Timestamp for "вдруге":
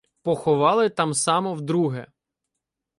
1.53-2.05